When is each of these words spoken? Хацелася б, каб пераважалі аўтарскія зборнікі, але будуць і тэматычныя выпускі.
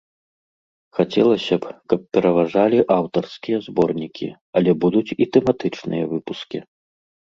Хацелася 0.99 1.55
б, 1.65 1.73
каб 1.93 1.99
пераважалі 2.17 2.79
аўтарскія 2.97 3.63
зборнікі, 3.69 4.27
але 4.59 4.69
будуць 4.85 5.07
і 5.21 5.33
тэматычныя 5.35 6.13
выпускі. 6.13 6.57